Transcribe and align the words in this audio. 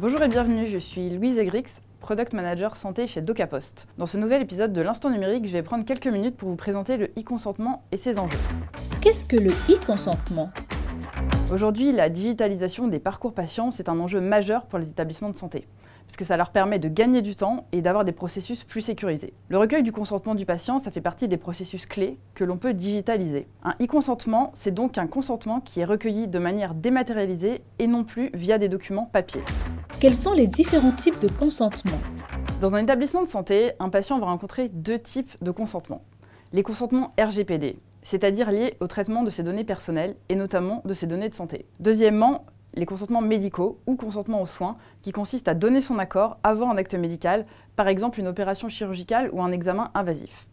Bonjour 0.00 0.22
et 0.22 0.28
bienvenue, 0.28 0.68
je 0.68 0.78
suis 0.78 1.10
Louise 1.10 1.38
Egrix, 1.38 1.64
Product 1.98 2.32
Manager 2.32 2.76
Santé 2.76 3.08
chez 3.08 3.20
DocaPost. 3.20 3.88
Dans 3.98 4.06
ce 4.06 4.16
nouvel 4.16 4.40
épisode 4.42 4.72
de 4.72 4.80
l'Instant 4.80 5.10
numérique, 5.10 5.44
je 5.44 5.50
vais 5.50 5.64
prendre 5.64 5.84
quelques 5.84 6.06
minutes 6.06 6.36
pour 6.36 6.48
vous 6.48 6.54
présenter 6.54 6.96
le 6.96 7.06
e-consentement 7.18 7.82
et 7.90 7.96
ses 7.96 8.20
enjeux. 8.20 8.38
Qu'est-ce 9.00 9.26
que 9.26 9.34
le 9.34 9.50
e-consentement? 9.68 10.50
Aujourd'hui, 11.52 11.90
la 11.90 12.10
digitalisation 12.10 12.86
des 12.86 13.00
parcours 13.00 13.32
patients, 13.32 13.72
c'est 13.72 13.88
un 13.88 13.98
enjeu 13.98 14.20
majeur 14.20 14.66
pour 14.66 14.78
les 14.78 14.88
établissements 14.88 15.30
de 15.30 15.36
santé 15.36 15.66
puisque 16.06 16.24
ça 16.24 16.38
leur 16.38 16.50
permet 16.50 16.78
de 16.78 16.88
gagner 16.88 17.20
du 17.20 17.36
temps 17.36 17.66
et 17.70 17.82
d'avoir 17.82 18.04
des 18.04 18.12
processus 18.12 18.64
plus 18.64 18.80
sécurisés. 18.80 19.34
Le 19.50 19.58
recueil 19.58 19.82
du 19.82 19.92
consentement 19.92 20.34
du 20.34 20.46
patient, 20.46 20.78
ça 20.78 20.90
fait 20.90 21.02
partie 21.02 21.28
des 21.28 21.36
processus 21.36 21.84
clés 21.84 22.18
que 22.34 22.44
l'on 22.44 22.56
peut 22.56 22.72
digitaliser. 22.72 23.46
Un 23.62 23.74
e-consentement, 23.82 24.50
c'est 24.54 24.72
donc 24.72 24.96
un 24.96 25.06
consentement 25.06 25.60
qui 25.60 25.80
est 25.80 25.84
recueilli 25.84 26.26
de 26.26 26.38
manière 26.38 26.72
dématérialisée 26.72 27.60
et 27.78 27.86
non 27.86 28.04
plus 28.04 28.30
via 28.32 28.56
des 28.56 28.70
documents 28.70 29.04
papier. 29.04 29.42
Quels 30.00 30.14
sont 30.14 30.32
les 30.32 30.46
différents 30.46 30.92
types 30.92 31.18
de 31.18 31.26
consentement 31.26 31.98
Dans 32.60 32.76
un 32.76 32.84
établissement 32.84 33.24
de 33.24 33.26
santé, 33.26 33.72
un 33.80 33.88
patient 33.88 34.20
va 34.20 34.26
rencontrer 34.26 34.68
deux 34.68 35.00
types 35.00 35.32
de 35.42 35.50
consentement. 35.50 36.04
Les 36.52 36.62
consentements 36.62 37.12
RGPD, 37.18 37.80
c'est-à-dire 38.04 38.52
liés 38.52 38.76
au 38.78 38.86
traitement 38.86 39.24
de 39.24 39.30
ses 39.30 39.42
données 39.42 39.64
personnelles 39.64 40.14
et 40.28 40.36
notamment 40.36 40.82
de 40.84 40.94
ses 40.94 41.08
données 41.08 41.28
de 41.28 41.34
santé. 41.34 41.66
Deuxièmement, 41.80 42.46
les 42.74 42.86
consentements 42.86 43.22
médicaux 43.22 43.80
ou 43.88 43.96
consentements 43.96 44.40
aux 44.40 44.46
soins, 44.46 44.76
qui 45.02 45.10
consistent 45.10 45.48
à 45.48 45.54
donner 45.54 45.80
son 45.80 45.98
accord 45.98 46.38
avant 46.44 46.70
un 46.70 46.76
acte 46.76 46.94
médical, 46.94 47.44
par 47.74 47.88
exemple 47.88 48.20
une 48.20 48.28
opération 48.28 48.68
chirurgicale 48.68 49.30
ou 49.32 49.42
un 49.42 49.50
examen 49.50 49.90
invasif. 49.94 50.46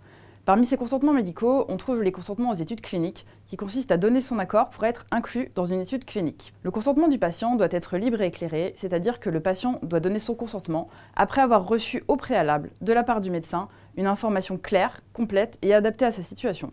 Parmi 0.45 0.67
ces 0.67 0.77
consentements 0.77 1.11
médicaux, 1.11 1.65
on 1.69 1.77
trouve 1.77 2.03
les 2.03 2.11
consentements 2.11 2.51
aux 2.51 2.55
études 2.55 2.81
cliniques, 2.81 3.25
qui 3.47 3.57
consistent 3.57 3.91
à 3.91 3.97
donner 3.97 4.21
son 4.21 4.37
accord 4.37 4.69
pour 4.69 4.83
être 4.83 5.07
inclus 5.09 5.51
dans 5.55 5.65
une 5.65 5.81
étude 5.81 6.05
clinique. 6.05 6.53
Le 6.61 6.69
consentement 6.69 7.07
du 7.07 7.17
patient 7.17 7.55
doit 7.55 7.67
être 7.71 7.97
libre 7.97 8.21
et 8.21 8.27
éclairé, 8.27 8.75
c'est-à-dire 8.77 9.19
que 9.19 9.31
le 9.31 9.39
patient 9.39 9.79
doit 9.81 9.99
donner 9.99 10.19
son 10.19 10.35
consentement 10.35 10.87
après 11.15 11.41
avoir 11.41 11.67
reçu 11.67 12.03
au 12.07 12.15
préalable, 12.15 12.69
de 12.81 12.93
la 12.93 13.03
part 13.03 13.21
du 13.21 13.31
médecin, 13.31 13.69
une 13.97 14.05
information 14.05 14.59
claire, 14.59 15.01
complète 15.13 15.57
et 15.63 15.73
adaptée 15.73 16.05
à 16.05 16.11
sa 16.11 16.21
situation. 16.21 16.71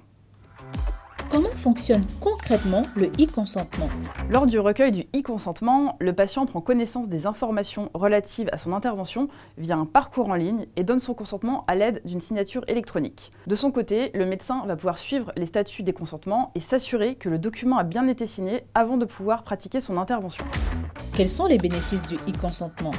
Comment 1.33 1.49
fonctionne 1.57 2.05
concrètement 2.21 2.83
le 2.95 3.07
e-consentement 3.07 3.89
Lors 4.29 4.45
du 4.45 4.59
recueil 4.59 4.93
du 4.93 5.01
e-consentement, 5.19 5.97
le 5.99 6.13
patient 6.13 6.45
prend 6.45 6.61
connaissance 6.61 7.09
des 7.09 7.27
informations 7.27 7.89
relatives 7.95 8.51
à 8.53 8.59
son 8.59 8.75
intervention 8.75 9.29
via 9.57 9.79
un 9.79 9.87
parcours 9.87 10.29
en 10.29 10.35
ligne 10.35 10.67
et 10.77 10.85
donne 10.85 10.99
son 10.99 11.15
consentement 11.15 11.65
à 11.69 11.75
l'aide 11.75 12.03
d'une 12.05 12.21
signature 12.21 12.65
électronique. 12.69 13.33
De 13.47 13.55
son 13.55 13.71
côté, 13.71 14.11
le 14.13 14.27
médecin 14.27 14.63
va 14.67 14.77
pouvoir 14.77 14.99
suivre 14.99 15.33
les 15.39 15.47
statuts 15.47 15.83
des 15.83 15.95
consentements 15.95 16.53
et 16.55 16.61
s'assurer 16.61 17.15
que 17.15 17.31
le 17.31 17.39
document 17.39 17.79
a 17.79 17.85
bien 17.85 18.07
été 18.09 18.27
signé 18.27 18.65
avant 18.75 18.99
de 18.99 19.07
pouvoir 19.07 19.43
pratiquer 19.43 19.81
son 19.81 19.97
intervention. 19.97 20.45
Quels 21.17 21.31
sont 21.31 21.47
les 21.47 21.57
bénéfices 21.57 22.07
du 22.07 22.17
e-consentement? 22.29 22.93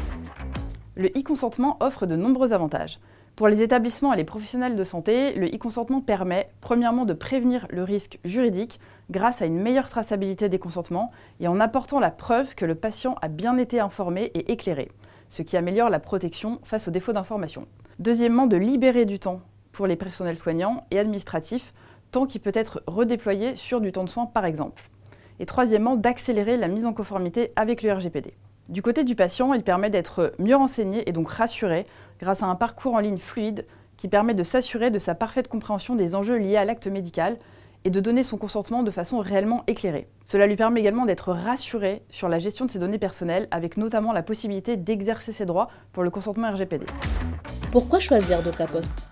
Le 0.96 1.10
e-consentement 1.10 1.78
offre 1.82 2.08
de 2.08 2.16
nombreux 2.16 2.52
avantages. 2.52 3.00
Pour 3.36 3.48
les 3.48 3.64
établissements 3.64 4.14
et 4.14 4.18
les 4.18 4.24
professionnels 4.24 4.76
de 4.76 4.84
santé, 4.84 5.34
le 5.34 5.48
e-consentement 5.48 6.02
permet, 6.02 6.52
premièrement, 6.62 7.04
de 7.04 7.14
prévenir 7.14 7.66
le 7.72 7.82
risque 7.82 8.20
juridique 8.24 8.80
grâce 9.10 9.42
à 9.42 9.48
une 9.48 9.60
meilleure 9.60 9.90
traçabilité 9.90 10.50
des 10.50 10.60
consentements 10.60 11.10
et 11.40 11.48
en 11.48 11.60
apportant 11.60 12.00
la 12.00 12.12
preuve 12.12 12.54
que 12.54 12.66
le 12.66 12.76
patient 12.76 13.16
a 13.24 13.30
bien 13.30 13.58
été 13.58 13.80
informé 13.80 14.26
et 14.36 14.52
éclairé, 14.52 14.92
ce 15.30 15.42
qui 15.42 15.58
améliore 15.58 15.90
la 15.90 16.00
protection 16.00 16.60
face 16.64 16.88
aux 16.88 16.92
défauts 16.92 17.14
d'information. 17.14 17.68
Deuxièmement, 17.98 18.46
de 18.46 18.56
libérer 18.56 19.06
du 19.06 19.18
temps 19.18 19.42
pour 19.72 19.88
les 19.88 19.96
personnels 19.96 20.38
soignants 20.38 20.86
et 20.92 21.00
administratifs, 21.00 21.74
temps 22.12 22.28
qui 22.28 22.38
peut 22.38 22.52
être 22.54 22.84
redéployé 22.86 23.56
sur 23.56 23.82
du 23.82 23.92
temps 23.92 24.04
de 24.04 24.10
soins 24.10 24.28
par 24.28 24.46
exemple. 24.46 24.84
Et 25.40 25.48
troisièmement, 25.48 25.96
d'accélérer 25.96 26.56
la 26.56 26.68
mise 26.68 26.86
en 26.86 26.94
conformité 26.94 27.52
avec 27.56 27.82
le 27.82 27.92
RGPD. 27.92 28.36
Du 28.70 28.82
côté 28.82 29.04
du 29.04 29.16
patient, 29.16 29.54
il 29.54 29.62
permet 29.62 29.90
d'être 29.90 30.32
mieux 30.40 30.56
renseigné 30.56 31.08
et 31.08 31.12
donc 31.12 31.30
rassuré 31.30 31.86
grâce 32.20 32.44
à 32.44 32.46
un 32.46 32.56
parcours 32.56 32.94
en 32.94 33.00
ligne 33.00 33.18
fluide 33.18 33.66
qui 33.98 34.08
permet 34.08 34.34
de 34.34 34.44
s'assurer 34.44 34.90
de 34.90 35.00
sa 35.00 35.16
parfaite 35.16 35.48
compréhension 35.50 35.96
des 35.96 36.16
enjeux 36.16 36.38
liés 36.38 36.56
à 36.56 36.66
l'acte 36.66 36.88
médical 36.88 37.38
et 37.86 37.90
de 37.90 38.00
donner 38.00 38.24
son 38.24 38.38
consentement 38.38 38.82
de 38.82 38.92
façon 38.92 39.20
réellement 39.20 39.64
éclairée. 39.68 40.08
Cela 40.26 40.48
lui 40.48 40.56
permet 40.56 40.80
également 40.80 41.06
d'être 41.06 41.34
rassuré 41.34 42.04
sur 42.10 42.30
la 42.30 42.40
gestion 42.40 42.66
de 42.66 42.72
ses 42.72 42.80
données 42.80 42.98
personnelles, 42.98 43.50
avec 43.52 43.76
notamment 43.76 44.14
la 44.14 44.24
possibilité 44.24 44.78
d'exercer 44.78 45.34
ses 45.34 45.46
droits 45.46 45.68
pour 45.92 46.04
le 46.04 46.10
consentement 46.10 46.50
RGPD. 46.50 46.86
Pourquoi 47.72 48.00
choisir 48.00 48.42
DocaPost? 48.42 49.08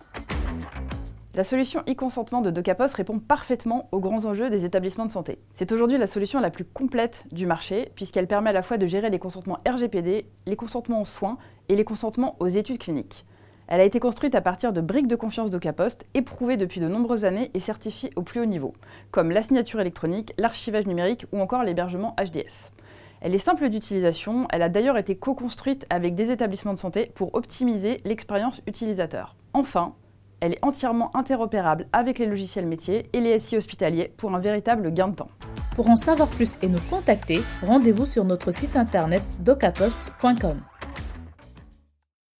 La 1.34 1.46
solution 1.46 1.82
e-consentement 1.90 2.42
de 2.42 2.52
DocaPost 2.52 2.94
répond 2.96 3.20
parfaitement 3.20 3.88
aux 3.94 4.02
grands 4.02 4.26
enjeux 4.26 4.50
des 4.50 4.66
établissements 4.66 5.06
de 5.06 5.12
santé. 5.12 5.40
C'est 5.54 5.72
aujourd'hui 5.72 5.98
la 5.98 6.08
solution 6.08 6.42
la 6.42 6.50
plus 6.50 6.66
complète 6.66 7.24
du 7.32 7.46
marché, 7.46 7.90
puisqu'elle 7.96 8.28
permet 8.28 8.50
à 8.50 8.54
la 8.54 8.64
fois 8.64 8.78
de 8.78 8.86
gérer 8.86 9.10
les 9.10 9.20
consentements 9.20 9.60
RGPD, 9.66 10.26
les 10.46 10.56
consentements 10.58 11.02
aux 11.02 11.06
soins 11.06 11.38
et 11.70 11.78
les 11.78 11.86
consentements 11.86 12.36
aux 12.42 12.50
études 12.50 12.80
cliniques. 12.80 13.26
Elle 13.68 13.80
a 13.80 13.86
été 13.86 14.02
construite 14.02 14.36
à 14.36 14.42
partir 14.42 14.74
de 14.74 14.82
briques 14.82 15.08
de 15.08 15.16
confiance 15.16 15.50
DocaPost, 15.50 16.06
éprouvées 16.14 16.58
depuis 16.58 16.82
de 16.82 16.90
nombreuses 16.90 17.24
années 17.24 17.50
et 17.54 17.62
certifiées 17.62 18.12
au 18.18 18.24
plus 18.24 18.42
haut 18.42 18.46
niveau, 18.46 18.74
comme 19.12 19.32
la 19.32 19.42
signature 19.42 19.80
électronique, 19.80 20.34
l'archivage 20.38 20.86
numérique 20.86 21.26
ou 21.32 21.40
encore 21.40 21.64
l'hébergement 21.64 22.14
HDS. 22.20 22.74
Elle 23.22 23.34
est 23.34 23.38
simple 23.38 23.70
d'utilisation, 23.70 24.48
elle 24.52 24.64
a 24.64 24.70
d'ailleurs 24.70 24.98
été 24.98 25.16
co-construite 25.16 25.86
avec 25.90 26.16
des 26.16 26.32
établissements 26.32 26.74
de 26.74 26.80
santé 26.80 27.10
pour 27.16 27.34
optimiser 27.36 28.02
l'expérience 28.04 28.62
utilisateur. 28.68 29.38
Enfin, 29.54 29.94
elle 30.42 30.54
est 30.54 30.66
entièrement 30.66 31.16
interopérable 31.16 31.88
avec 31.94 32.20
les 32.20 32.26
logiciels 32.26 32.66
métiers 32.66 33.10
et 33.14 33.22
les 33.22 33.40
SI 33.40 33.58
hospitaliers 33.58 34.12
pour 34.18 34.36
un 34.36 34.40
véritable 34.40 34.94
gain 34.94 35.08
de 35.08 35.16
temps. 35.16 35.32
Pour 35.76 35.90
en 35.90 35.96
savoir 35.96 36.28
plus 36.28 36.58
et 36.62 36.68
nous 36.68 36.82
contacter, 36.90 37.42
rendez-vous 37.66 38.06
sur 38.06 38.26
notre 38.26 38.52
site 38.52 38.76
internet 38.76 39.24
docapost.com. 39.40 40.62